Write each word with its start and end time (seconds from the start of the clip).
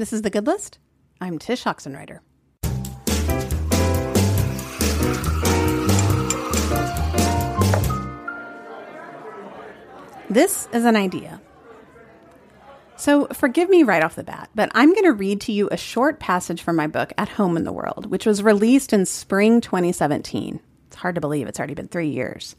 This 0.00 0.14
is 0.14 0.22
The 0.22 0.30
Good 0.30 0.46
List. 0.46 0.78
I'm 1.20 1.38
Tsh 1.38 1.64
Oxenreider. 1.66 2.20
This 10.30 10.70
is 10.72 10.86
an 10.86 10.96
idea. 10.96 11.42
So, 12.96 13.26
forgive 13.26 13.68
me 13.68 13.82
right 13.82 14.02
off 14.02 14.14
the 14.14 14.24
bat, 14.24 14.48
but 14.54 14.70
I'm 14.74 14.94
going 14.94 15.04
to 15.04 15.12
read 15.12 15.42
to 15.42 15.52
you 15.52 15.68
a 15.70 15.76
short 15.76 16.18
passage 16.18 16.62
from 16.62 16.76
my 16.76 16.86
book, 16.86 17.12
At 17.18 17.28
Home 17.28 17.58
in 17.58 17.64
the 17.64 17.72
World, 17.72 18.06
which 18.06 18.24
was 18.24 18.42
released 18.42 18.94
in 18.94 19.04
spring 19.04 19.60
2017. 19.60 20.60
It's 20.86 20.96
hard 20.96 21.16
to 21.16 21.20
believe 21.20 21.46
it's 21.46 21.58
already 21.58 21.74
been 21.74 21.88
three 21.88 22.08
years. 22.08 22.56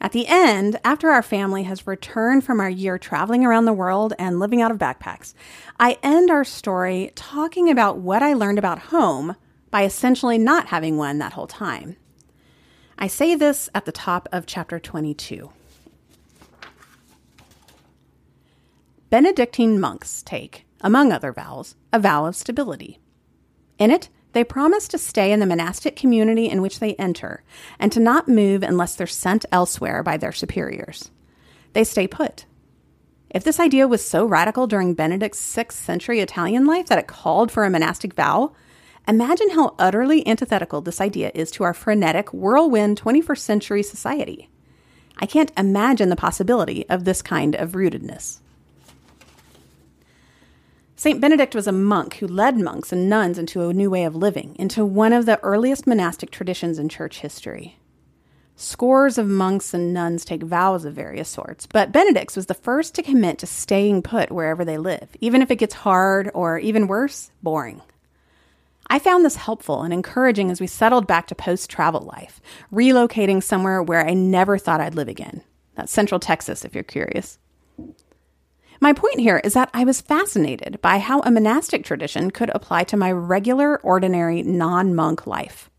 At 0.00 0.12
the 0.12 0.26
end, 0.26 0.78
after 0.84 1.10
our 1.10 1.22
family 1.22 1.62
has 1.64 1.86
returned 1.86 2.44
from 2.44 2.60
our 2.60 2.68
year 2.68 2.98
traveling 2.98 3.44
around 3.44 3.64
the 3.64 3.72
world 3.72 4.12
and 4.18 4.38
living 4.38 4.60
out 4.60 4.70
of 4.70 4.78
backpacks, 4.78 5.32
I 5.80 5.98
end 6.02 6.30
our 6.30 6.44
story 6.44 7.12
talking 7.14 7.70
about 7.70 7.98
what 7.98 8.22
I 8.22 8.34
learned 8.34 8.58
about 8.58 8.78
home 8.78 9.36
by 9.70 9.84
essentially 9.84 10.38
not 10.38 10.68
having 10.68 10.96
one 10.96 11.18
that 11.18 11.32
whole 11.32 11.46
time. 11.46 11.96
I 12.98 13.06
say 13.06 13.34
this 13.34 13.68
at 13.74 13.84
the 13.84 13.92
top 13.92 14.28
of 14.32 14.46
chapter 14.46 14.78
22. 14.78 15.50
Benedictine 19.08 19.80
monks 19.80 20.22
take, 20.22 20.66
among 20.80 21.12
other 21.12 21.32
vows, 21.32 21.74
a 21.92 21.98
vow 21.98 22.26
of 22.26 22.36
stability. 22.36 22.98
In 23.78 23.90
it, 23.90 24.08
they 24.36 24.44
promise 24.44 24.86
to 24.88 24.98
stay 24.98 25.32
in 25.32 25.40
the 25.40 25.46
monastic 25.46 25.96
community 25.96 26.46
in 26.46 26.60
which 26.60 26.78
they 26.78 26.94
enter 26.96 27.42
and 27.78 27.90
to 27.90 27.98
not 27.98 28.28
move 28.28 28.62
unless 28.62 28.94
they're 28.94 29.06
sent 29.06 29.46
elsewhere 29.50 30.02
by 30.02 30.18
their 30.18 30.30
superiors. 30.30 31.10
They 31.72 31.84
stay 31.84 32.06
put. 32.06 32.44
If 33.30 33.44
this 33.44 33.58
idea 33.58 33.88
was 33.88 34.06
so 34.06 34.26
radical 34.26 34.66
during 34.66 34.92
Benedict's 34.92 35.40
6th 35.40 35.72
century 35.72 36.20
Italian 36.20 36.66
life 36.66 36.86
that 36.88 36.98
it 36.98 37.06
called 37.06 37.50
for 37.50 37.64
a 37.64 37.70
monastic 37.70 38.12
vow, 38.12 38.52
imagine 39.08 39.48
how 39.50 39.74
utterly 39.78 40.26
antithetical 40.26 40.82
this 40.82 41.00
idea 41.00 41.32
is 41.34 41.50
to 41.52 41.64
our 41.64 41.72
frenetic, 41.72 42.30
whirlwind 42.34 43.00
21st 43.00 43.38
century 43.38 43.82
society. 43.82 44.50
I 45.16 45.24
can't 45.24 45.52
imagine 45.56 46.10
the 46.10 46.16
possibility 46.16 46.86
of 46.90 47.04
this 47.04 47.22
kind 47.22 47.54
of 47.54 47.72
rootedness. 47.72 48.40
St. 50.98 51.20
Benedict 51.20 51.54
was 51.54 51.66
a 51.66 51.72
monk 51.72 52.14
who 52.14 52.26
led 52.26 52.56
monks 52.56 52.90
and 52.90 53.06
nuns 53.06 53.38
into 53.38 53.68
a 53.68 53.74
new 53.74 53.90
way 53.90 54.04
of 54.04 54.16
living, 54.16 54.56
into 54.58 54.82
one 54.82 55.12
of 55.12 55.26
the 55.26 55.38
earliest 55.42 55.86
monastic 55.86 56.30
traditions 56.30 56.78
in 56.78 56.88
church 56.88 57.18
history. 57.18 57.78
Scores 58.56 59.18
of 59.18 59.28
monks 59.28 59.74
and 59.74 59.92
nuns 59.92 60.24
take 60.24 60.42
vows 60.42 60.86
of 60.86 60.94
various 60.94 61.28
sorts, 61.28 61.66
but 61.66 61.92
Benedict's 61.92 62.34
was 62.34 62.46
the 62.46 62.54
first 62.54 62.94
to 62.94 63.02
commit 63.02 63.36
to 63.38 63.46
staying 63.46 64.00
put 64.00 64.32
wherever 64.32 64.64
they 64.64 64.78
live, 64.78 65.10
even 65.20 65.42
if 65.42 65.50
it 65.50 65.56
gets 65.56 65.74
hard 65.74 66.30
or, 66.32 66.58
even 66.58 66.86
worse, 66.86 67.30
boring. 67.42 67.82
I 68.88 68.98
found 68.98 69.22
this 69.22 69.36
helpful 69.36 69.82
and 69.82 69.92
encouraging 69.92 70.50
as 70.50 70.62
we 70.62 70.66
settled 70.66 71.06
back 71.06 71.26
to 71.26 71.34
post 71.34 71.68
travel 71.68 72.00
life, 72.00 72.40
relocating 72.72 73.42
somewhere 73.42 73.82
where 73.82 74.08
I 74.08 74.14
never 74.14 74.56
thought 74.56 74.80
I'd 74.80 74.94
live 74.94 75.08
again. 75.08 75.42
That's 75.74 75.92
Central 75.92 76.20
Texas, 76.20 76.64
if 76.64 76.74
you're 76.74 76.84
curious. 76.84 77.38
My 78.80 78.92
point 78.92 79.20
here 79.20 79.40
is 79.42 79.54
that 79.54 79.70
I 79.72 79.84
was 79.84 80.00
fascinated 80.00 80.80
by 80.82 80.98
how 80.98 81.20
a 81.20 81.30
monastic 81.30 81.84
tradition 81.84 82.30
could 82.30 82.50
apply 82.54 82.84
to 82.84 82.96
my 82.96 83.10
regular, 83.10 83.78
ordinary, 83.78 84.42
non 84.42 84.94
monk 84.94 85.26
life. 85.26 85.70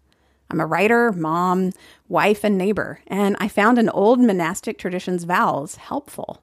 I'm 0.49 0.59
a 0.59 0.65
writer, 0.65 1.11
mom, 1.11 1.73
wife, 2.07 2.43
and 2.43 2.57
neighbor, 2.57 3.01
and 3.07 3.35
I 3.39 3.47
found 3.47 3.77
an 3.77 3.89
old 3.89 4.19
monastic 4.19 4.77
tradition's 4.77 5.25
vows 5.25 5.75
helpful. 5.75 6.41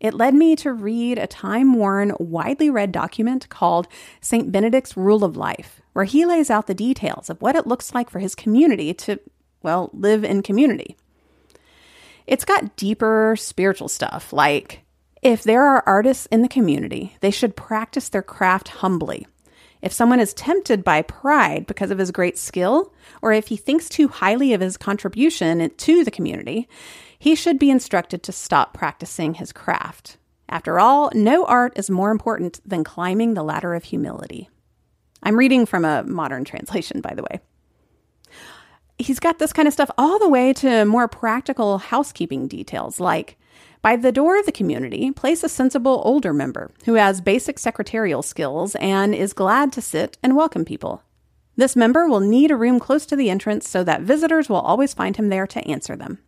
It 0.00 0.14
led 0.14 0.34
me 0.34 0.56
to 0.56 0.72
read 0.72 1.18
a 1.18 1.26
time 1.26 1.74
worn, 1.74 2.12
widely 2.18 2.68
read 2.68 2.92
document 2.92 3.48
called 3.48 3.88
St. 4.20 4.50
Benedict's 4.50 4.96
Rule 4.96 5.24
of 5.24 5.36
Life, 5.36 5.80
where 5.92 6.04
he 6.04 6.26
lays 6.26 6.50
out 6.50 6.66
the 6.66 6.74
details 6.74 7.30
of 7.30 7.40
what 7.40 7.56
it 7.56 7.66
looks 7.66 7.94
like 7.94 8.10
for 8.10 8.18
his 8.18 8.34
community 8.34 8.92
to, 8.94 9.20
well, 9.62 9.90
live 9.92 10.24
in 10.24 10.42
community. 10.42 10.96
It's 12.26 12.44
got 12.44 12.76
deeper 12.76 13.36
spiritual 13.38 13.88
stuff 13.88 14.32
like 14.32 14.85
if 15.22 15.42
there 15.42 15.64
are 15.64 15.82
artists 15.86 16.26
in 16.26 16.42
the 16.42 16.48
community, 16.48 17.16
they 17.20 17.30
should 17.30 17.56
practice 17.56 18.08
their 18.08 18.22
craft 18.22 18.68
humbly. 18.68 19.26
If 19.82 19.92
someone 19.92 20.20
is 20.20 20.34
tempted 20.34 20.82
by 20.82 21.02
pride 21.02 21.66
because 21.66 21.90
of 21.90 21.98
his 21.98 22.10
great 22.10 22.38
skill, 22.38 22.92
or 23.22 23.32
if 23.32 23.48
he 23.48 23.56
thinks 23.56 23.88
too 23.88 24.08
highly 24.08 24.52
of 24.52 24.60
his 24.60 24.76
contribution 24.76 25.70
to 25.70 26.04
the 26.04 26.10
community, 26.10 26.68
he 27.18 27.34
should 27.34 27.58
be 27.58 27.70
instructed 27.70 28.22
to 28.22 28.32
stop 28.32 28.74
practicing 28.74 29.34
his 29.34 29.52
craft. 29.52 30.16
After 30.48 30.78
all, 30.78 31.10
no 31.14 31.44
art 31.44 31.72
is 31.76 31.90
more 31.90 32.10
important 32.10 32.60
than 32.68 32.84
climbing 32.84 33.34
the 33.34 33.42
ladder 33.42 33.74
of 33.74 33.84
humility. 33.84 34.48
I'm 35.22 35.36
reading 35.38 35.66
from 35.66 35.84
a 35.84 36.04
modern 36.04 36.44
translation, 36.52 37.00
by 37.00 37.14
the 37.14 37.22
way. 37.22 37.40
He's 38.98 39.20
got 39.20 39.38
this 39.38 39.52
kind 39.52 39.68
of 39.68 39.74
stuff 39.74 39.90
all 39.98 40.18
the 40.18 40.28
way 40.28 40.52
to 40.54 40.84
more 40.86 41.06
practical 41.06 41.78
housekeeping 41.78 42.48
details 42.48 42.98
like 42.98 43.36
by 43.82 43.96
the 43.96 44.12
door 44.12 44.38
of 44.38 44.46
the 44.46 44.52
community, 44.52 45.10
place 45.10 45.42
a 45.42 45.48
sensible 45.48 46.02
older 46.04 46.32
member 46.32 46.70
who 46.84 46.94
has 46.94 47.20
basic 47.20 47.58
secretarial 47.58 48.22
skills 48.22 48.74
and 48.76 49.14
is 49.14 49.32
glad 49.32 49.72
to 49.72 49.82
sit 49.82 50.18
and 50.22 50.36
welcome 50.36 50.64
people. 50.64 51.02
This 51.56 51.76
member 51.76 52.06
will 52.06 52.20
need 52.20 52.50
a 52.50 52.56
room 52.56 52.78
close 52.78 53.06
to 53.06 53.16
the 53.16 53.30
entrance 53.30 53.68
so 53.68 53.82
that 53.84 54.02
visitors 54.02 54.48
will 54.48 54.56
always 54.56 54.92
find 54.92 55.16
him 55.16 55.28
there 55.28 55.46
to 55.46 55.66
answer 55.66 55.96
them. 55.96 56.18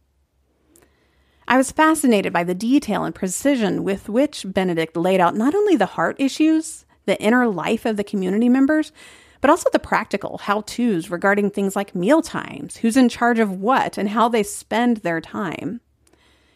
I 1.47 1.57
was 1.57 1.73
fascinated 1.73 2.33
by 2.33 2.45
the 2.45 2.55
detail 2.55 3.05
and 3.05 3.15
precision 3.15 3.83
with 3.83 4.09
which 4.09 4.45
Benedict 4.47 4.97
laid 4.97 5.21
out 5.21 5.35
not 5.35 5.55
only 5.55 5.77
the 5.77 5.87
heart 5.87 6.17
issues, 6.19 6.85
the 7.07 7.21
inner 7.21 7.49
life 7.49 7.87
of 7.87 7.97
the 7.97 8.05
community 8.05 8.49
members, 8.49 8.93
but 9.41 9.51
also 9.51 9.71
the 9.73 9.79
practical 9.79 10.39
how 10.39 10.63
to's 10.63 11.11
regarding 11.11 11.51
things 11.51 11.75
like 11.75 11.95
meal 11.95 12.23
times, 12.23 12.79
who's 12.79 12.97
in 12.97 13.09
charge 13.09 13.39
of 13.39 13.61
what, 13.61 13.97
and 13.97 14.11
how 14.11 14.29
they 14.29 14.43
spend 14.43 14.99
their 14.99 15.21
time. 15.21 15.81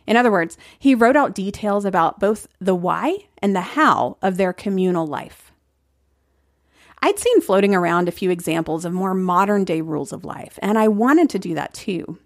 In 0.06 0.16
other 0.16 0.30
words, 0.30 0.56
he 0.78 0.94
wrote 0.94 1.16
out 1.16 1.34
details 1.34 1.84
about 1.84 2.20
both 2.20 2.48
the 2.60 2.74
why 2.74 3.26
and 3.38 3.54
the 3.54 3.60
how 3.60 4.16
of 4.22 4.36
their 4.36 4.52
communal 4.52 5.06
life. 5.06 5.52
I'd 7.00 7.18
seen 7.18 7.40
floating 7.40 7.74
around 7.74 8.08
a 8.08 8.12
few 8.12 8.30
examples 8.30 8.84
of 8.84 8.92
more 8.92 9.14
modern 9.14 9.64
day 9.64 9.80
rules 9.80 10.12
of 10.12 10.24
life, 10.24 10.58
and 10.62 10.78
I 10.78 10.88
wanted 10.88 11.30
to 11.30 11.38
do 11.38 11.54
that 11.54 11.74
too. 11.74 12.18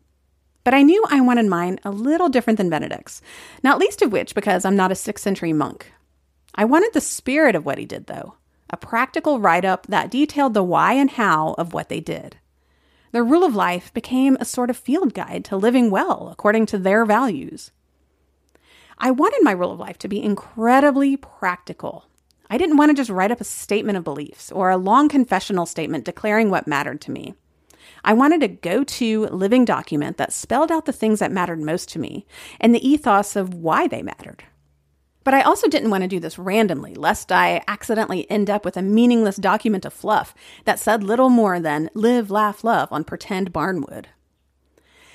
But 0.64 0.74
I 0.74 0.82
knew 0.82 1.02
I 1.08 1.20
wanted 1.20 1.46
mine 1.46 1.78
a 1.84 1.90
little 1.90 2.28
different 2.28 2.58
than 2.58 2.68
Benedict's, 2.68 3.22
not 3.62 3.78
least 3.78 4.02
of 4.02 4.12
which 4.12 4.34
because 4.34 4.64
I'm 4.64 4.76
not 4.76 4.90
a 4.90 4.94
6th 4.94 5.20
century 5.20 5.52
monk. 5.52 5.92
I 6.54 6.64
wanted 6.64 6.92
the 6.92 7.00
spirit 7.00 7.54
of 7.54 7.64
what 7.64 7.78
he 7.78 7.84
did, 7.84 8.06
though 8.06 8.34
a 8.68 8.76
practical 8.76 9.38
write 9.40 9.64
up 9.64 9.86
that 9.86 10.10
detailed 10.10 10.54
the 10.54 10.62
why 10.62 10.94
and 10.94 11.10
how 11.10 11.54
of 11.56 11.72
what 11.72 11.88
they 11.88 12.00
did. 12.00 12.36
Their 13.12 13.24
rule 13.24 13.44
of 13.44 13.54
life 13.54 13.92
became 13.94 14.36
a 14.40 14.44
sort 14.44 14.70
of 14.70 14.76
field 14.76 15.14
guide 15.14 15.44
to 15.46 15.56
living 15.56 15.90
well 15.90 16.28
according 16.30 16.66
to 16.66 16.78
their 16.78 17.04
values. 17.04 17.70
I 18.98 19.10
wanted 19.10 19.42
my 19.42 19.52
rule 19.52 19.72
of 19.72 19.78
life 19.78 19.98
to 19.98 20.08
be 20.08 20.22
incredibly 20.22 21.16
practical. 21.16 22.06
I 22.48 22.58
didn't 22.58 22.76
want 22.76 22.90
to 22.90 22.94
just 22.94 23.10
write 23.10 23.30
up 23.30 23.40
a 23.40 23.44
statement 23.44 23.98
of 23.98 24.04
beliefs 24.04 24.50
or 24.52 24.70
a 24.70 24.76
long 24.76 25.08
confessional 25.08 25.66
statement 25.66 26.04
declaring 26.04 26.50
what 26.50 26.66
mattered 26.66 27.00
to 27.02 27.10
me. 27.10 27.34
I 28.04 28.12
wanted 28.12 28.42
a 28.42 28.48
go 28.48 28.84
to 28.84 29.26
living 29.26 29.64
document 29.64 30.16
that 30.16 30.32
spelled 30.32 30.70
out 30.70 30.86
the 30.86 30.92
things 30.92 31.18
that 31.18 31.32
mattered 31.32 31.60
most 31.60 31.88
to 31.90 31.98
me 31.98 32.26
and 32.60 32.74
the 32.74 32.88
ethos 32.88 33.36
of 33.36 33.54
why 33.54 33.88
they 33.88 34.02
mattered. 34.02 34.44
But 35.26 35.34
I 35.34 35.42
also 35.42 35.66
didn't 35.66 35.90
want 35.90 36.02
to 36.02 36.08
do 36.08 36.20
this 36.20 36.38
randomly, 36.38 36.94
lest 36.94 37.32
I 37.32 37.60
accidentally 37.66 38.30
end 38.30 38.48
up 38.48 38.64
with 38.64 38.76
a 38.76 38.80
meaningless 38.80 39.34
document 39.34 39.84
of 39.84 39.92
fluff 39.92 40.36
that 40.66 40.78
said 40.78 41.02
little 41.02 41.30
more 41.30 41.58
than 41.58 41.90
live, 41.94 42.30
laugh, 42.30 42.62
love 42.62 42.92
on 42.92 43.02
pretend 43.02 43.52
barnwood. 43.52 44.04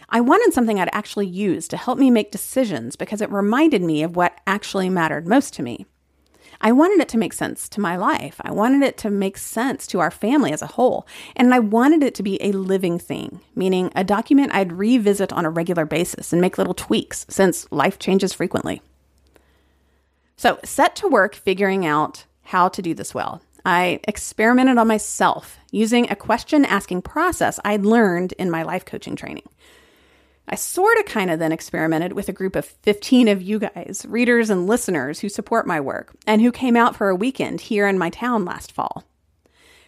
I 0.09 0.19
wanted 0.19 0.51
something 0.51 0.77
I'd 0.81 0.89
actually 0.91 1.27
use 1.27 1.66
to 1.69 1.77
help 1.77 1.97
me 1.97 2.11
make 2.11 2.29
decisions 2.29 2.97
because 2.97 3.21
it 3.21 3.31
reminded 3.31 3.81
me 3.83 4.03
of 4.03 4.17
what 4.17 4.38
actually 4.45 4.89
mattered 4.89 5.29
most 5.29 5.53
to 5.53 5.63
me. 5.63 5.85
I 6.59 6.73
wanted 6.73 7.00
it 7.00 7.07
to 7.07 7.17
make 7.17 7.31
sense 7.31 7.69
to 7.69 7.79
my 7.79 7.95
life. 7.95 8.35
I 8.41 8.51
wanted 8.51 8.81
it 8.81 8.97
to 8.97 9.09
make 9.09 9.38
sense 9.38 9.88
to 9.88 10.01
our 10.01 10.12
family 10.12 10.51
as 10.51 10.62
a 10.62 10.68
whole. 10.68 11.07
And 11.38 11.53
I 11.53 11.59
wanted 11.59 12.03
it 12.03 12.15
to 12.15 12.24
be 12.24 12.38
a 12.41 12.51
living 12.51 13.00
thing, 13.00 13.39
meaning 13.56 13.94
a 13.95 14.03
document 14.03 14.53
I'd 14.53 14.74
revisit 14.74 15.31
on 15.31 15.45
a 15.45 15.50
regular 15.50 15.86
basis 15.86 16.33
and 16.33 16.41
make 16.41 16.57
little 16.57 16.74
tweaks 16.74 17.25
since 17.30 17.65
life 17.71 17.97
changes 17.97 18.33
frequently. 18.33 18.81
So, 20.41 20.57
set 20.63 20.95
to 20.95 21.07
work 21.07 21.35
figuring 21.35 21.85
out 21.85 22.25
how 22.41 22.67
to 22.69 22.81
do 22.81 22.95
this 22.95 23.13
well. 23.13 23.43
I 23.63 23.99
experimented 24.07 24.79
on 24.79 24.88
myself 24.88 25.59
using 25.69 26.09
a 26.09 26.15
question 26.15 26.65
asking 26.65 27.03
process 27.03 27.59
I'd 27.63 27.85
learned 27.85 28.31
in 28.39 28.49
my 28.49 28.63
life 28.63 28.83
coaching 28.83 29.15
training. 29.15 29.47
I 30.47 30.55
sort 30.55 30.97
of 30.97 31.05
kind 31.05 31.29
of 31.29 31.38
then 31.38 31.51
experimented 31.51 32.13
with 32.13 32.27
a 32.27 32.33
group 32.33 32.55
of 32.55 32.65
15 32.65 33.27
of 33.27 33.43
you 33.43 33.59
guys, 33.59 34.03
readers 34.09 34.49
and 34.49 34.65
listeners 34.65 35.19
who 35.19 35.29
support 35.29 35.67
my 35.67 35.79
work 35.79 36.15
and 36.25 36.41
who 36.41 36.51
came 36.51 36.75
out 36.75 36.95
for 36.95 37.09
a 37.09 37.15
weekend 37.15 37.61
here 37.61 37.88
in 37.88 37.99
my 37.99 38.09
town 38.09 38.43
last 38.43 38.71
fall. 38.71 39.03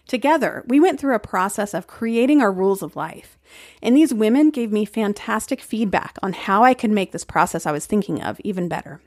Together, 0.07 0.63
we 0.67 0.79
went 0.79 0.99
through 0.99 1.15
a 1.15 1.19
process 1.19 1.73
of 1.73 1.87
creating 1.87 2.41
our 2.41 2.51
rules 2.51 2.83
of 2.83 2.95
life. 2.95 3.39
And 3.81 3.97
these 3.97 4.13
women 4.13 4.51
gave 4.51 4.71
me 4.71 4.85
fantastic 4.85 5.61
feedback 5.61 6.19
on 6.21 6.33
how 6.33 6.63
I 6.63 6.75
could 6.75 6.91
make 6.91 7.11
this 7.11 7.25
process 7.25 7.65
I 7.65 7.71
was 7.71 7.87
thinking 7.87 8.21
of 8.21 8.39
even 8.41 8.67
better. 8.67 9.01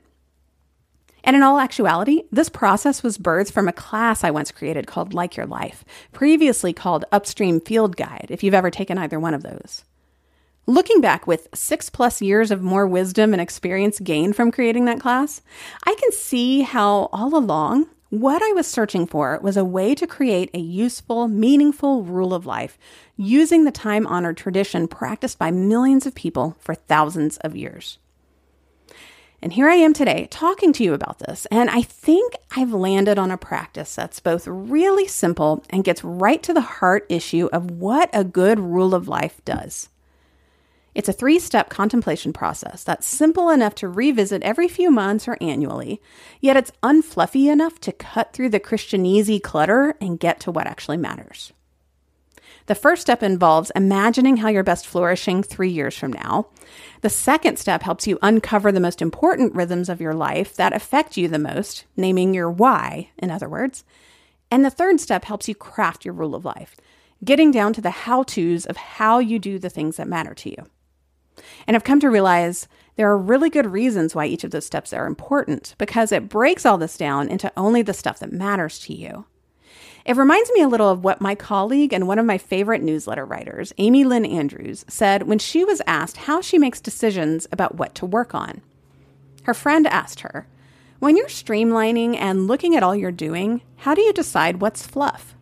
And 1.27 1.35
in 1.35 1.43
all 1.43 1.59
actuality, 1.59 2.23
this 2.31 2.47
process 2.47 3.03
was 3.03 3.17
birthed 3.17 3.51
from 3.51 3.67
a 3.67 3.73
class 3.73 4.23
I 4.23 4.31
once 4.31 4.49
created 4.49 4.87
called 4.87 5.13
Like 5.13 5.35
Your 5.35 5.45
Life, 5.45 5.83
previously 6.13 6.71
called 6.71 7.03
Upstream 7.11 7.59
Field 7.59 7.97
Guide, 7.97 8.27
if 8.29 8.43
you've 8.43 8.53
ever 8.53 8.71
taken 8.71 8.97
either 8.97 9.19
one 9.19 9.33
of 9.33 9.43
those. 9.43 9.83
Looking 10.67 11.01
back 11.01 11.27
with 11.27 11.49
six 11.53 11.89
plus 11.89 12.21
years 12.21 12.49
of 12.49 12.61
more 12.61 12.87
wisdom 12.87 13.33
and 13.33 13.41
experience 13.41 13.99
gained 13.99 14.37
from 14.37 14.53
creating 14.53 14.85
that 14.85 15.01
class, 15.01 15.41
I 15.85 15.95
can 15.95 16.13
see 16.13 16.61
how 16.61 17.09
all 17.11 17.35
along 17.35 17.87
what 18.09 18.41
I 18.41 18.53
was 18.53 18.65
searching 18.65 19.05
for 19.05 19.37
was 19.43 19.57
a 19.57 19.65
way 19.65 19.95
to 19.95 20.07
create 20.07 20.49
a 20.53 20.59
useful, 20.59 21.27
meaningful 21.27 22.03
rule 22.03 22.33
of 22.33 22.45
life 22.45 22.77
using 23.17 23.65
the 23.65 23.71
time 23.71 24.07
honored 24.07 24.37
tradition 24.37 24.87
practiced 24.87 25.37
by 25.37 25.51
millions 25.51 26.05
of 26.05 26.15
people 26.15 26.55
for 26.61 26.73
thousands 26.73 27.35
of 27.39 27.53
years. 27.53 27.97
And 29.41 29.53
here 29.53 29.69
I 29.69 29.75
am 29.75 29.93
today 29.93 30.27
talking 30.31 30.73
to 30.73 30.83
you 30.83 30.93
about 30.95 31.19
this, 31.19 31.45
and 31.51 31.69
I 31.69 31.83
think 31.83 32.35
I've 32.55 32.73
landed 32.73 33.19
on 33.19 33.29
a 33.29 33.37
practice 33.37 33.93
that's 33.93 34.19
both 34.19 34.47
really 34.47 35.07
simple 35.07 35.63
and 35.69 35.83
gets 35.83 36.03
right 36.03 36.41
to 36.41 36.53
the 36.53 36.61
heart 36.61 37.05
issue 37.07 37.47
of 37.53 37.69
what 37.69 38.09
a 38.13 38.23
good 38.23 38.59
rule 38.59 38.95
of 38.95 39.07
life 39.07 39.39
does. 39.45 39.89
It's 40.95 41.07
a 41.07 41.13
three 41.13 41.37
step 41.37 41.69
contemplation 41.69 42.33
process 42.33 42.83
that's 42.83 43.05
simple 43.05 43.51
enough 43.51 43.75
to 43.75 43.87
revisit 43.87 44.41
every 44.41 44.67
few 44.67 44.89
months 44.89 45.27
or 45.27 45.37
annually, 45.39 46.01
yet 46.41 46.57
it's 46.57 46.71
unfluffy 46.81 47.51
enough 47.51 47.79
to 47.81 47.91
cut 47.91 48.33
through 48.33 48.49
the 48.49 48.59
Christianese 48.59 49.43
clutter 49.43 49.95
and 50.01 50.19
get 50.19 50.39
to 50.39 50.51
what 50.51 50.65
actually 50.65 50.97
matters. 50.97 51.53
The 52.67 52.75
first 52.75 53.01
step 53.01 53.23
involves 53.23 53.71
imagining 53.75 54.37
how 54.37 54.49
you're 54.49 54.63
best 54.63 54.85
flourishing 54.85 55.41
three 55.41 55.69
years 55.69 55.97
from 55.97 56.11
now. 56.11 56.47
The 57.01 57.09
second 57.09 57.57
step 57.57 57.81
helps 57.81 58.05
you 58.05 58.19
uncover 58.21 58.71
the 58.73 58.81
most 58.81 59.01
important 59.01 59.55
rhythms 59.55 59.87
of 59.87 60.01
your 60.01 60.13
life 60.13 60.53
that 60.57 60.73
affect 60.73 61.15
you 61.15 61.29
the 61.29 61.39
most, 61.39 61.85
naming 61.95 62.33
your 62.33 62.51
why, 62.51 63.09
in 63.17 63.31
other 63.31 63.47
words. 63.47 63.85
And 64.51 64.65
the 64.65 64.69
third 64.69 64.99
step 64.99 65.23
helps 65.23 65.47
you 65.47 65.55
craft 65.55 66.03
your 66.03 66.13
rule 66.13 66.35
of 66.35 66.43
life, 66.43 66.75
getting 67.23 67.51
down 67.51 67.71
to 67.71 67.81
the 67.81 67.89
how 67.89 68.23
to's 68.23 68.65
of 68.65 68.75
how 68.75 69.19
you 69.19 69.39
do 69.39 69.57
the 69.59 69.69
things 69.69 69.95
that 69.95 70.09
matter 70.09 70.33
to 70.33 70.49
you. 70.49 70.67
And 71.67 71.75
I've 71.75 71.85
come 71.85 72.01
to 72.01 72.09
realize 72.09 72.67
there 72.97 73.09
are 73.09 73.17
really 73.17 73.49
good 73.49 73.67
reasons 73.67 74.13
why 74.13 74.25
each 74.25 74.43
of 74.43 74.51
those 74.51 74.65
steps 74.65 74.91
are 74.91 75.05
important 75.05 75.73
because 75.77 76.11
it 76.11 76.27
breaks 76.27 76.65
all 76.65 76.77
this 76.77 76.97
down 76.97 77.29
into 77.29 77.51
only 77.55 77.81
the 77.81 77.93
stuff 77.93 78.19
that 78.19 78.33
matters 78.33 78.79
to 78.79 78.93
you. 78.93 79.25
It 80.07 80.15
reminds 80.15 80.49
me 80.53 80.61
a 80.61 80.69
little 80.69 80.89
of 80.89 81.03
what 81.03 81.19
my 81.19 81.35
colleague 81.35 81.91
and 81.91 82.07
one 82.07 82.17
of 82.17 82.25
my 82.25 82.37
favorite 82.37 82.81
newsletter 82.81 83.25
writers, 83.25 83.73
Amy 83.77 84.05
Lynn 84.05 84.25
Andrews, 84.25 84.85
said 84.87 85.23
when 85.23 85.37
she 85.37 85.65
was 85.65 85.81
asked 85.85 86.15
how 86.15 86.39
she 86.39 86.57
makes 86.57 86.79
decisions 86.79 87.45
about 87.51 87.75
what 87.75 87.93
to 87.95 88.05
work 88.05 88.33
on. 88.33 88.61
Her 89.43 89.53
friend 89.53 89.85
asked 89.85 90.21
her, 90.21 90.47
When 90.99 91.17
you're 91.17 91.27
streamlining 91.27 92.15
and 92.15 92.47
looking 92.47 92.73
at 92.73 92.83
all 92.83 92.95
you're 92.95 93.11
doing, 93.11 93.63
how 93.75 93.93
do 93.95 94.01
you 94.01 94.13
decide 94.13 94.61
what's 94.61 94.87
fluff? 94.87 95.35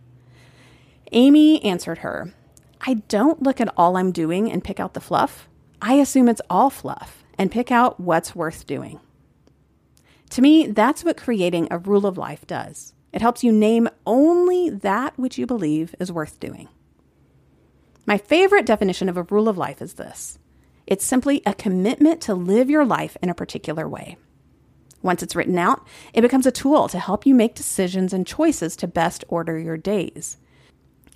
Amy 1.12 1.64
answered 1.64 2.00
her, 2.00 2.34
I 2.82 2.96
don't 3.08 3.44
look 3.44 3.62
at 3.62 3.72
all 3.78 3.98
I'm 3.98 4.12
doing 4.12 4.52
and 4.52 4.64
pick 4.64 4.80
out 4.80 4.96
the 4.96 5.00
fluff. 5.00 5.48
I 5.80 5.94
assume 5.96 6.28
it's 6.28 6.42
all 6.50 6.72
fluff 6.72 7.24
and 7.38 7.52
pick 7.52 7.72
out 7.72 8.00
what's 8.00 8.36
worth 8.36 8.66
doing. 8.66 9.00
To 10.32 10.42
me, 10.42 10.66
that's 10.66 11.04
what 11.04 11.18
creating 11.18 11.68
a 11.70 11.78
rule 11.78 12.08
of 12.08 12.18
life 12.18 12.48
does. 12.48 12.95
It 13.16 13.22
helps 13.22 13.46
you 13.46 13.54
name 13.54 13.88
only 14.06 14.70
that 14.70 15.18
which 15.18 15.38
you 15.38 15.48
believe 15.48 15.96
is 16.02 16.12
worth 16.12 16.38
doing. 16.42 16.68
My 18.06 18.18
favorite 18.18 18.66
definition 18.66 19.08
of 19.08 19.16
a 19.16 19.24
rule 19.24 19.48
of 19.48 19.58
life 19.58 19.82
is 19.82 19.94
this 19.94 20.38
it's 20.86 21.06
simply 21.06 21.42
a 21.46 21.54
commitment 21.54 22.22
to 22.22 22.36
live 22.36 22.70
your 22.70 22.86
life 22.86 23.16
in 23.24 23.30
a 23.30 23.34
particular 23.34 23.88
way. 23.88 24.18
Once 25.02 25.24
it's 25.24 25.36
written 25.36 25.58
out, 25.58 25.88
it 26.14 26.22
becomes 26.22 26.46
a 26.46 26.52
tool 26.52 26.90
to 26.90 27.00
help 27.00 27.26
you 27.26 27.34
make 27.34 27.56
decisions 27.56 28.12
and 28.12 28.28
choices 28.28 28.76
to 28.76 28.88
best 28.88 29.24
order 29.30 29.58
your 29.58 29.78
days. 29.78 30.38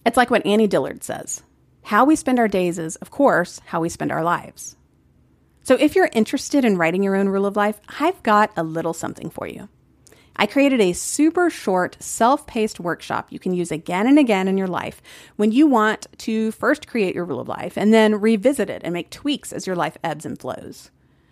It's 0.06 0.18
like 0.18 0.32
what 0.32 0.46
Annie 0.46 0.68
Dillard 0.68 1.04
says 1.04 1.44
how 1.84 2.06
we 2.06 2.16
spend 2.16 2.40
our 2.40 2.48
days 2.48 2.80
is, 2.80 2.96
of 2.98 3.12
course, 3.12 3.60
how 3.66 3.82
we 3.82 3.90
spend 3.90 4.12
our 4.12 4.24
lives. 4.24 4.78
So 5.64 5.76
if 5.76 5.96
you're 5.96 6.10
interested 6.14 6.64
in 6.64 6.78
writing 6.78 7.04
your 7.04 7.18
own 7.18 7.28
rule 7.28 7.46
of 7.46 7.58
life, 7.58 7.82
I've 8.00 8.24
got 8.24 8.52
a 8.56 8.64
little 8.64 8.94
something 8.94 9.30
for 9.30 9.48
you. 9.48 9.68
I 10.40 10.46
created 10.46 10.80
a 10.80 10.94
super 10.94 11.50
short, 11.50 11.98
self 12.00 12.48
paced 12.48 12.80
workshop 12.80 13.28
you 13.30 13.40
can 13.40 13.54
use 13.54 13.74
again 13.74 14.08
and 14.08 14.18
again 14.18 14.48
in 14.48 14.58
your 14.58 14.70
life 14.70 15.02
when 15.36 15.52
you 15.52 15.68
want 15.68 16.08
to 16.20 16.54
first 16.54 16.88
create 16.88 17.14
your 17.14 17.26
rule 17.26 17.42
of 17.42 17.50
life 17.50 17.78
and 17.78 17.94
then 17.94 18.22
revisit 18.22 18.70
it 18.70 18.82
and 18.86 18.94
make 18.94 19.10
tweaks 19.10 19.52
as 19.52 19.68
your 19.68 19.76
life 19.76 19.98
ebbs 20.02 20.26
and 20.26 20.40
flows. 20.40 20.92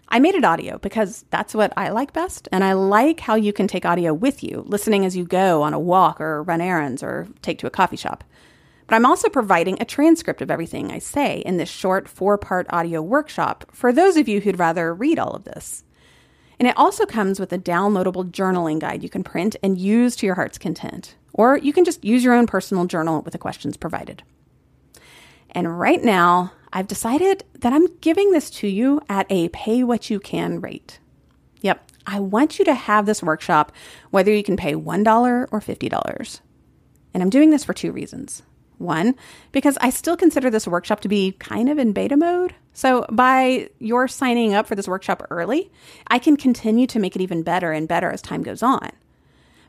I 0.10 0.20
made 0.20 0.36
it 0.36 0.44
audio 0.44 0.78
because 0.80 1.24
that's 1.30 1.56
what 1.56 1.72
I 1.78 1.88
like 1.90 2.12
best, 2.12 2.50
and 2.52 2.66
I 2.66 2.74
like 2.74 3.22
how 3.22 3.36
you 3.36 3.54
can 3.54 3.66
take 3.66 3.86
audio 3.86 4.14
with 4.14 4.44
you, 4.44 4.66
listening 4.68 5.06
as 5.06 5.16
you 5.16 5.24
go 5.24 5.62
on 5.62 5.74
a 5.74 5.80
walk 5.80 6.20
or 6.20 6.44
run 6.44 6.60
errands 6.60 7.02
or 7.02 7.30
take 7.42 7.60
to 7.60 7.68
a 7.68 7.70
coffee 7.70 7.96
shop. 7.96 8.26
But 8.88 8.96
I'm 8.96 9.06
also 9.06 9.30
providing 9.30 9.82
a 9.82 9.86
transcript 9.86 10.42
of 10.42 10.52
everything 10.52 10.92
I 10.92 11.00
say 11.00 11.40
in 11.46 11.56
this 11.56 11.70
short 11.70 12.10
four 12.10 12.38
part 12.38 12.68
audio 12.72 13.02
workshop 13.02 13.64
for 13.72 13.94
those 13.94 14.18
of 14.18 14.28
you 14.28 14.42
who'd 14.42 14.60
rather 14.60 14.94
read 14.94 15.18
all 15.18 15.32
of 15.32 15.46
this. 15.46 15.86
And 16.60 16.68
it 16.68 16.78
also 16.78 17.06
comes 17.06 17.40
with 17.40 17.54
a 17.54 17.60
downloadable 17.60 18.30
journaling 18.32 18.80
guide 18.80 19.04
you 19.04 19.10
can 19.10 19.24
print 19.24 19.56
and 19.62 19.78
use 19.78 20.16
to 20.18 20.26
your 20.26 20.36
heart's 20.36 20.58
content. 20.58 21.16
Or 21.34 21.58
you 21.58 21.72
can 21.72 21.86
just 21.86 22.04
use 22.04 22.24
your 22.24 22.34
own 22.34 22.48
personal 22.48 22.86
journal 22.86 23.22
with 23.22 23.34
the 23.34 23.38
questions 23.38 23.78
provided. 23.78 24.24
And 25.52 25.80
right 25.80 26.04
now, 26.04 26.52
I've 26.74 26.88
decided 26.88 27.44
that 27.60 27.74
I'm 27.74 27.88
giving 28.02 28.32
this 28.32 28.50
to 28.52 28.68
you 28.68 29.02
at 29.08 29.28
a 29.32 29.50
pay 29.50 29.84
what 29.84 30.10
you 30.10 30.20
can 30.20 30.60
rate. 30.60 31.00
Yep, 31.62 31.92
I 32.06 32.20
want 32.20 32.60
you 32.60 32.66
to 32.66 32.74
have 32.74 33.06
this 33.06 33.24
workshop 33.24 33.72
whether 34.12 34.34
you 34.34 34.44
can 34.44 34.58
pay 34.58 34.74
$1 34.74 35.48
or 35.52 35.60
$50. 35.60 36.40
And 37.14 37.24
I'm 37.24 37.30
doing 37.30 37.52
this 37.52 37.64
for 37.64 37.74
two 37.74 37.92
reasons. 37.92 38.44
One, 38.78 39.16
because 39.52 39.78
I 39.82 39.90
still 39.90 40.16
consider 40.16 40.50
this 40.50 40.68
workshop 40.68 41.00
to 41.02 41.08
be 41.08 41.32
kind 41.34 41.70
of 41.70 41.80
in 41.80 41.94
beta 41.94 42.16
mode. 42.16 42.54
So 42.74 43.06
by 43.12 43.70
your 43.80 44.08
signing 44.08 44.54
up 44.54 44.68
for 44.68 44.76
this 44.76 44.88
workshop 44.88 45.26
early, 45.32 45.72
I 46.08 46.20
can 46.20 46.38
continue 46.38 46.86
to 46.88 47.00
make 47.00 47.16
it 47.16 47.22
even 47.22 47.42
better 47.42 47.72
and 47.72 47.88
better 47.88 48.12
as 48.12 48.22
time 48.22 48.44
goes 48.44 48.62
on. 48.62 48.92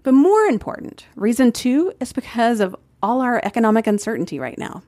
But 0.02 0.12
more 0.12 0.42
important, 0.42 1.06
reason 1.16 1.52
two 1.52 1.92
is 2.00 2.12
because 2.12 2.60
of 2.60 2.76
all 3.02 3.20
our 3.22 3.40
economic 3.44 3.86
uncertainty 3.86 4.38
right 4.38 4.58
now. 4.58 4.82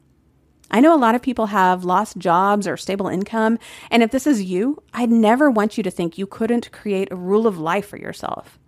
I 0.70 0.80
know 0.80 0.94
a 0.94 0.98
lot 0.98 1.14
of 1.14 1.22
people 1.22 1.46
have 1.46 1.84
lost 1.84 2.18
jobs 2.18 2.68
or 2.68 2.76
stable 2.76 3.08
income, 3.08 3.58
and 3.90 4.02
if 4.02 4.12
this 4.12 4.26
is 4.26 4.42
you, 4.42 4.82
I'd 4.94 5.10
never 5.10 5.50
want 5.50 5.76
you 5.76 5.82
to 5.82 5.90
think 5.90 6.16
you 6.16 6.26
couldn't 6.26 6.70
create 6.72 7.10
a 7.10 7.16
rule 7.16 7.46
of 7.46 7.58
life 7.58 7.88
for 7.88 7.96
yourself. 7.96 8.58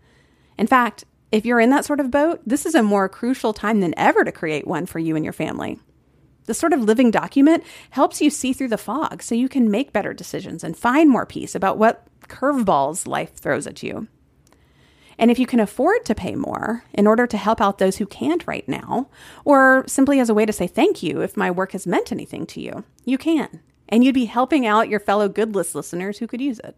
In 0.59 0.67
fact, 0.67 1.05
if 1.33 1.47
you're 1.47 1.61
in 1.61 1.71
that 1.71 1.87
sort 1.87 1.99
of 1.99 2.11
boat, 2.11 2.41
this 2.47 2.67
is 2.67 2.75
a 2.75 2.83
more 2.83 3.09
crucial 3.09 3.55
time 3.55 3.81
than 3.81 3.99
ever 3.99 4.23
to 4.23 4.31
create 4.31 4.67
one 4.67 4.85
for 4.85 4.99
you 4.99 5.17
and 5.17 5.25
your 5.25 5.33
family. 5.33 5.81
This 6.45 6.59
sort 6.59 6.75
of 6.75 6.83
living 6.83 7.11
document 7.11 7.65
helps 7.91 8.21
you 8.21 8.29
see 8.29 8.53
through 8.53 8.69
the 8.69 8.79
fog 8.79 9.23
so 9.23 9.35
you 9.35 9.49
can 9.49 9.71
make 9.71 9.93
better 9.93 10.13
decisions 10.13 10.63
and 10.63 10.77
find 10.77 11.09
more 11.09 11.25
peace 11.25 11.55
about 11.55 11.79
what 11.79 12.07
curveballs 12.29 13.07
life 13.07 13.35
throws 13.35 13.67
at 13.67 13.83
you. 13.83 14.09
And 15.19 15.31
if 15.31 15.39
you 15.39 15.47
can 15.47 15.61
afford 15.61 16.05
to 16.07 16.15
pay 16.15 16.35
more 16.35 16.85
in 16.93 17.07
order 17.07 17.27
to 17.27 17.37
help 17.37 17.61
out 17.61 17.79
those 17.79 17.97
who 17.97 18.07
can't 18.07 18.47
right 18.47 18.69
now, 18.69 19.09
or 19.45 19.85
simply 19.87 20.21
as 20.21 20.29
a 20.29 20.35
way 20.35 20.45
to 20.45 20.53
say 20.53 20.67
thank 20.67 21.03
you 21.03 21.21
if 21.21 21.37
my 21.37 21.51
work 21.51 21.73
has 21.73 21.87
meant 21.87 22.13
anything 22.13 22.45
to 22.47 22.61
you, 22.61 22.85
you 23.05 23.19
can. 23.19 23.61
And 23.89 24.03
you'd 24.03 24.15
be 24.15 24.25
helping 24.25 24.67
out 24.67 24.89
your 24.89 25.01
fellow 25.01 25.29
good 25.29 25.55
list 25.55 25.75
listeners 25.75 26.19
who 26.19 26.27
could 26.27 26.41
use 26.41 26.59
it. 26.61 26.77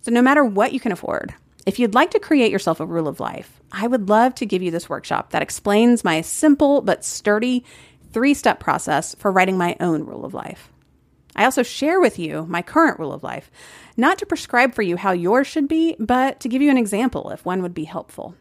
So, 0.00 0.10
no 0.10 0.22
matter 0.22 0.44
what 0.44 0.72
you 0.72 0.80
can 0.80 0.92
afford, 0.92 1.34
if 1.68 1.78
you'd 1.78 1.94
like 1.94 2.12
to 2.12 2.18
create 2.18 2.50
yourself 2.50 2.80
a 2.80 2.86
rule 2.86 3.06
of 3.06 3.20
life, 3.20 3.60
I 3.70 3.86
would 3.86 4.08
love 4.08 4.34
to 4.36 4.46
give 4.46 4.62
you 4.62 4.70
this 4.70 4.88
workshop 4.88 5.32
that 5.32 5.42
explains 5.42 6.02
my 6.02 6.22
simple 6.22 6.80
but 6.80 7.04
sturdy 7.04 7.62
three 8.10 8.32
step 8.32 8.58
process 8.58 9.14
for 9.16 9.30
writing 9.30 9.58
my 9.58 9.76
own 9.78 10.04
rule 10.04 10.24
of 10.24 10.32
life. 10.32 10.72
I 11.36 11.44
also 11.44 11.62
share 11.62 12.00
with 12.00 12.18
you 12.18 12.46
my 12.48 12.62
current 12.62 12.98
rule 12.98 13.12
of 13.12 13.22
life, 13.22 13.50
not 13.98 14.16
to 14.16 14.24
prescribe 14.24 14.74
for 14.74 14.80
you 14.80 14.96
how 14.96 15.12
yours 15.12 15.46
should 15.46 15.68
be, 15.68 15.94
but 15.98 16.40
to 16.40 16.48
give 16.48 16.62
you 16.62 16.70
an 16.70 16.78
example 16.78 17.28
if 17.32 17.44
one 17.44 17.60
would 17.60 17.74
be 17.74 17.84
helpful. 17.84 18.34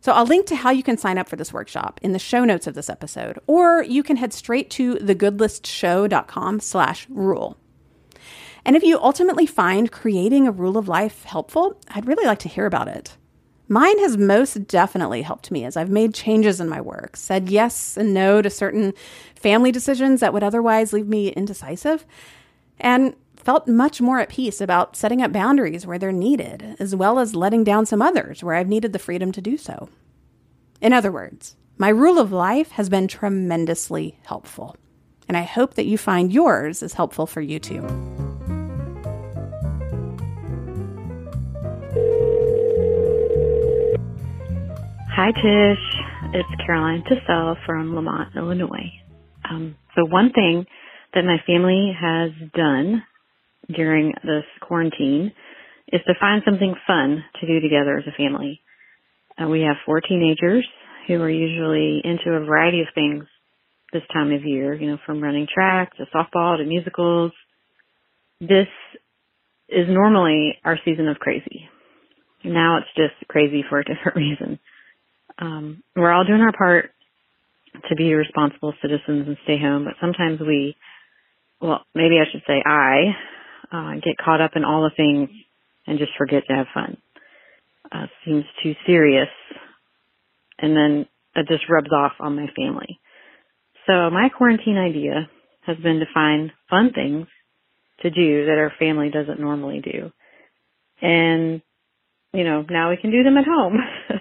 So 0.00 0.12
I'll 0.12 0.24
link 0.24 0.46
to 0.46 0.56
how 0.56 0.70
you 0.70 0.82
can 0.82 0.96
sign 0.96 1.18
up 1.18 1.28
for 1.28 1.36
this 1.36 1.52
workshop 1.52 2.00
in 2.02 2.12
the 2.12 2.18
show 2.18 2.46
notes 2.46 2.66
of 2.66 2.72
this 2.72 2.88
episode, 2.88 3.40
or 3.46 3.82
you 3.82 4.02
can 4.02 4.16
head 4.16 4.32
straight 4.32 4.70
to 4.70 4.94
thegoodlistshow.com 4.94 6.60
slash 6.60 7.06
rule. 7.10 7.58
And 8.66 8.74
if 8.74 8.82
you 8.82 8.98
ultimately 8.98 9.46
find 9.46 9.92
creating 9.92 10.48
a 10.48 10.50
rule 10.50 10.76
of 10.76 10.88
life 10.88 11.22
helpful, 11.22 11.80
I'd 11.88 12.08
really 12.08 12.26
like 12.26 12.40
to 12.40 12.48
hear 12.48 12.66
about 12.66 12.88
it. 12.88 13.16
Mine 13.68 13.96
has 14.00 14.16
most 14.16 14.66
definitely 14.66 15.22
helped 15.22 15.52
me 15.52 15.64
as 15.64 15.76
I've 15.76 15.88
made 15.88 16.14
changes 16.14 16.60
in 16.60 16.68
my 16.68 16.80
work, 16.80 17.16
said 17.16 17.48
yes 17.48 17.96
and 17.96 18.12
no 18.12 18.42
to 18.42 18.50
certain 18.50 18.92
family 19.36 19.70
decisions 19.70 20.18
that 20.18 20.32
would 20.32 20.42
otherwise 20.42 20.92
leave 20.92 21.06
me 21.06 21.28
indecisive, 21.28 22.04
and 22.80 23.14
felt 23.36 23.68
much 23.68 24.00
more 24.00 24.18
at 24.18 24.30
peace 24.30 24.60
about 24.60 24.96
setting 24.96 25.22
up 25.22 25.30
boundaries 25.30 25.86
where 25.86 25.98
they're 25.98 26.10
needed, 26.10 26.74
as 26.80 26.92
well 26.96 27.20
as 27.20 27.36
letting 27.36 27.62
down 27.62 27.86
some 27.86 28.02
others 28.02 28.42
where 28.42 28.56
I've 28.56 28.68
needed 28.68 28.92
the 28.92 28.98
freedom 28.98 29.30
to 29.30 29.40
do 29.40 29.56
so. 29.56 29.88
In 30.80 30.92
other 30.92 31.12
words, 31.12 31.54
my 31.78 31.88
rule 31.88 32.18
of 32.18 32.32
life 32.32 32.72
has 32.72 32.88
been 32.88 33.06
tremendously 33.06 34.18
helpful, 34.24 34.74
and 35.28 35.36
I 35.36 35.42
hope 35.42 35.74
that 35.74 35.86
you 35.86 35.96
find 35.96 36.32
yours 36.32 36.82
is 36.82 36.94
helpful 36.94 37.28
for 37.28 37.40
you 37.40 37.60
too. 37.60 38.25
Hi, 45.16 45.32
Tsh. 45.32 46.34
It's 46.34 46.62
Caroline 46.66 47.02
Tassell 47.08 47.56
from 47.64 47.94
Lemont, 47.94 48.36
Illinois. 48.36 48.92
Um, 49.48 49.74
so 49.94 50.04
one 50.04 50.30
thing 50.30 50.66
that 51.14 51.24
my 51.24 51.38
family 51.46 51.96
has 51.98 52.32
done 52.54 53.02
during 53.74 54.12
this 54.24 54.44
quarantine 54.60 55.32
is 55.90 56.02
to 56.06 56.12
find 56.20 56.42
something 56.44 56.74
fun 56.86 57.24
to 57.40 57.46
do 57.46 57.60
together 57.60 57.96
as 57.96 58.04
a 58.06 58.14
family. 58.14 58.60
Uh, 59.42 59.48
we 59.48 59.62
have 59.62 59.76
four 59.86 60.02
teenagers 60.02 60.68
who 61.08 61.14
are 61.22 61.30
usually 61.30 62.02
into 62.04 62.36
a 62.36 62.44
variety 62.44 62.82
of 62.82 62.88
things 62.94 63.24
this 63.94 64.02
time 64.12 64.32
of 64.32 64.44
year, 64.44 64.74
you 64.74 64.86
know, 64.86 64.98
from 65.06 65.22
running 65.22 65.46
track 65.50 65.96
to 65.96 66.04
softball 66.14 66.58
to 66.58 66.64
musicals. 66.66 67.32
This 68.42 68.68
is 69.70 69.86
normally 69.88 70.58
our 70.62 70.78
season 70.84 71.08
of 71.08 71.16
crazy. 71.16 71.70
Now 72.44 72.76
it's 72.76 72.94
just 72.94 73.26
crazy 73.28 73.64
for 73.66 73.78
a 73.78 73.84
different 73.84 74.14
reason. 74.16 74.58
Um, 75.38 75.82
we're 75.94 76.12
all 76.12 76.24
doing 76.24 76.40
our 76.40 76.52
part 76.52 76.90
to 77.88 77.96
be 77.96 78.14
responsible 78.14 78.74
citizens 78.80 79.28
and 79.28 79.36
stay 79.44 79.58
home, 79.58 79.84
but 79.84 79.94
sometimes 80.00 80.40
we, 80.40 80.76
well, 81.60 81.84
maybe 81.94 82.16
I 82.18 82.30
should 82.30 82.42
say 82.46 82.62
I, 82.64 83.14
uh, 83.72 83.94
get 83.96 84.16
caught 84.22 84.40
up 84.40 84.52
in 84.56 84.64
all 84.64 84.82
the 84.82 84.96
things 84.96 85.28
and 85.86 85.98
just 85.98 86.12
forget 86.16 86.44
to 86.48 86.54
have 86.54 86.66
fun. 86.72 86.96
Uh, 87.92 88.06
seems 88.24 88.44
too 88.62 88.74
serious, 88.86 89.28
and 90.58 90.76
then 90.76 91.06
it 91.36 91.46
just 91.48 91.68
rubs 91.68 91.90
off 91.92 92.12
on 92.20 92.36
my 92.36 92.46
family. 92.56 92.98
So 93.86 94.10
my 94.10 94.28
quarantine 94.36 94.78
idea 94.78 95.28
has 95.66 95.76
been 95.78 96.00
to 96.00 96.06
find 96.12 96.52
fun 96.68 96.92
things 96.92 97.26
to 98.02 98.10
do 98.10 98.46
that 98.46 98.58
our 98.58 98.72
family 98.78 99.10
doesn't 99.10 99.40
normally 99.40 99.80
do. 99.80 100.12
And, 101.00 101.62
you 102.32 102.44
know, 102.44 102.64
now 102.68 102.90
we 102.90 102.96
can 102.96 103.10
do 103.10 103.22
them 103.22 103.36
at 103.36 103.44
home. 103.44 103.78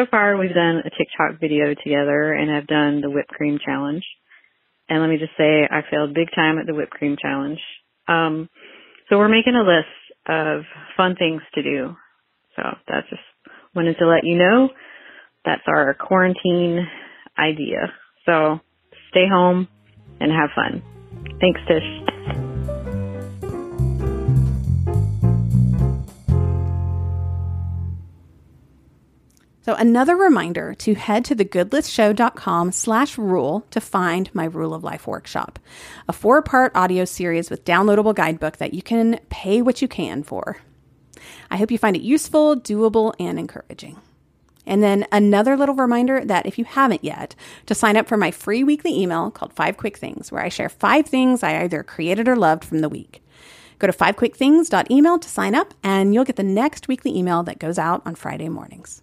so 0.00 0.06
far 0.10 0.36
we've 0.36 0.54
done 0.54 0.78
a 0.78 0.90
TikTok 0.90 1.40
video 1.40 1.74
together 1.74 2.32
and 2.32 2.50
I've 2.50 2.66
done 2.66 3.00
the 3.00 3.10
whipped 3.10 3.28
cream 3.28 3.58
challenge. 3.64 4.04
And 4.88 5.00
let 5.00 5.10
me 5.10 5.18
just 5.18 5.36
say 5.36 5.68
I 5.70 5.82
failed 5.90 6.14
big 6.14 6.28
time 6.34 6.58
at 6.58 6.66
the 6.66 6.74
whipped 6.74 6.92
cream 6.92 7.16
challenge. 7.20 7.58
Um, 8.08 8.48
so 9.08 9.18
we're 9.18 9.28
making 9.28 9.54
a 9.54 9.60
list 9.60 9.88
of 10.26 10.62
fun 10.96 11.16
things 11.16 11.42
to 11.54 11.62
do. 11.62 11.96
So 12.56 12.62
that's 12.88 13.08
just 13.10 13.22
wanted 13.74 13.96
to 13.98 14.06
let 14.06 14.24
you 14.24 14.38
know 14.38 14.70
that's 15.44 15.62
our 15.66 15.94
quarantine 15.94 16.86
idea. 17.38 17.92
So 18.26 18.60
stay 19.10 19.26
home 19.30 19.68
and 20.18 20.32
have 20.32 20.50
fun. 20.54 20.82
Thanks, 21.40 21.60
Tsh. 21.68 22.09
So 29.62 29.74
another 29.74 30.16
reminder 30.16 30.72
to 30.74 30.94
head 30.94 31.24
to 31.26 31.36
thegoodlistshow.com 31.36 32.72
slash 32.72 33.18
rule 33.18 33.66
to 33.70 33.80
find 33.80 34.34
my 34.34 34.44
Rule 34.44 34.72
of 34.72 34.82
Life 34.82 35.06
workshop, 35.06 35.58
a 36.08 36.14
four-part 36.14 36.72
audio 36.74 37.04
series 37.04 37.50
with 37.50 37.66
downloadable 37.66 38.14
guidebook 38.14 38.56
that 38.56 38.72
you 38.72 38.80
can 38.80 39.20
pay 39.28 39.60
what 39.60 39.82
you 39.82 39.88
can 39.88 40.22
for. 40.22 40.56
I 41.50 41.58
hope 41.58 41.70
you 41.70 41.76
find 41.76 41.94
it 41.94 42.02
useful, 42.02 42.56
doable, 42.56 43.12
and 43.20 43.38
encouraging. 43.38 44.00
And 44.64 44.82
then 44.82 45.06
another 45.12 45.58
little 45.58 45.74
reminder 45.74 46.24
that 46.24 46.46
if 46.46 46.58
you 46.58 46.64
haven't 46.64 47.04
yet, 47.04 47.34
to 47.66 47.74
sign 47.74 47.98
up 47.98 48.08
for 48.08 48.16
my 48.16 48.30
free 48.30 48.64
weekly 48.64 48.98
email 48.98 49.30
called 49.30 49.52
Five 49.52 49.76
Quick 49.76 49.98
Things, 49.98 50.32
where 50.32 50.42
I 50.42 50.48
share 50.48 50.70
five 50.70 51.06
things 51.06 51.42
I 51.42 51.62
either 51.62 51.82
created 51.82 52.28
or 52.28 52.36
loved 52.36 52.64
from 52.64 52.78
the 52.78 52.88
week. 52.88 53.22
Go 53.78 53.86
to 53.86 53.92
fivequickthings.email 53.92 55.18
to 55.18 55.28
sign 55.28 55.54
up, 55.54 55.74
and 55.82 56.14
you'll 56.14 56.24
get 56.24 56.36
the 56.36 56.42
next 56.42 56.88
weekly 56.88 57.14
email 57.14 57.42
that 57.42 57.58
goes 57.58 57.78
out 57.78 58.00
on 58.06 58.14
Friday 58.14 58.48
mornings. 58.48 59.02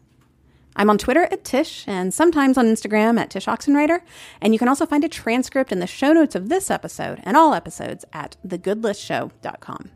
I'm 0.78 0.90
on 0.90 0.98
Twitter 0.98 1.24
at 1.24 1.44
Tsh 1.44 1.88
and 1.88 2.14
sometimes 2.14 2.58
on 2.58 2.68
Instagram 2.68 3.20
at 3.20 3.32
Tsh 3.32 3.48
Oxenreider. 3.48 4.02
And 4.40 4.54
you 4.54 4.60
can 4.60 4.68
also 4.68 4.86
find 4.86 5.04
a 5.04 5.10
transcript 5.10 5.72
in 5.72 5.80
the 5.80 5.88
show 5.88 6.14
notes 6.14 6.36
of 6.36 6.50
this 6.50 6.72
episode 6.72 7.20
and 7.24 7.36
all 7.36 7.54
episodes 7.54 8.06
at 8.14 8.38
thegoodlistshow.com. 8.48 9.90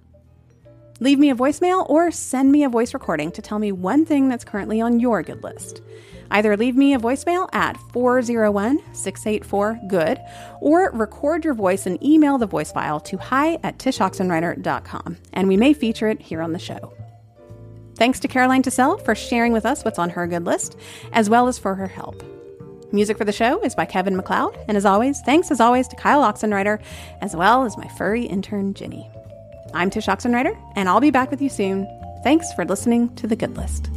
Leave 1.00 1.20
me 1.20 1.30
a 1.30 1.36
voicemail 1.36 1.90
or 1.90 2.12
send 2.12 2.52
me 2.52 2.64
a 2.64 2.70
voice 2.70 2.94
recording 2.94 3.32
to 3.32 3.42
tell 3.42 3.60
me 3.60 3.72
one 3.72 4.06
thing 4.06 4.28
that's 4.28 4.44
currently 4.44 4.82
on 4.82 5.00
your 5.00 5.24
good 5.24 5.44
list. 5.44 5.82
Either 6.32 6.56
leave 6.56 6.76
me 6.76 6.94
a 6.94 7.00
voicemail 7.00 7.50
at 7.54 7.78
401 7.92 8.80
684 8.94 9.80
GOOD 9.88 10.20
or 10.62 10.92
record 10.92 11.44
your 11.44 11.54
voice 11.54 11.86
and 11.86 12.02
email 12.04 12.38
the 12.38 12.46
voice 12.46 12.72
file 12.72 13.00
to 13.02 13.18
hi 13.18 13.56
at 13.64 13.78
tshoxenreider.com, 13.78 15.18
and 15.34 15.48
we 15.48 15.58
may 15.58 15.74
feature 15.74 16.08
it 16.08 16.22
here 16.22 16.42
on 16.42 16.54
the 16.54 16.60
show. 16.60 16.94
Thanks 18.02 18.20
to 18.22 18.28
Caroline 18.28 18.64
Tassell 18.64 18.98
for 19.06 19.14
sharing 19.14 19.54
with 19.54 19.64
us 19.64 19.86
what's 19.86 20.00
on 20.00 20.10
her 20.10 20.26
good 20.26 20.44
list, 20.44 20.76
as 21.14 21.30
well 21.30 21.48
as 21.48 21.60
for 21.60 21.76
her 21.76 21.86
help. 21.86 22.24
Music 22.92 23.16
for 23.16 23.26
the 23.26 23.32
show 23.32 23.64
is 23.64 23.76
by 23.76 23.86
Kevin 23.86 24.16
MacLeod, 24.16 24.58
and 24.68 24.76
as 24.76 24.86
always, 24.86 25.22
thanks 25.22 25.52
as 25.52 25.60
always 25.60 25.88
to 25.90 25.96
Kyle 25.98 26.24
Oxenreider, 26.24 26.82
as 27.22 27.36
well 27.36 27.64
as 27.64 27.78
my 27.78 27.88
furry 27.90 28.24
intern, 28.24 28.74
Ginny. 28.74 29.08
I'm 29.76 29.92
Tsh 29.92 30.08
Oxenreider, 30.08 30.60
and 30.76 30.90
I'll 30.90 31.00
be 31.00 31.12
back 31.12 31.30
with 31.30 31.44
you 31.44 31.50
soon. 31.50 31.86
Thanks 32.24 32.52
for 32.54 32.66
listening 32.66 33.16
to 33.18 33.28
The 33.28 33.36
Good 33.36 33.56
List. 33.56 33.92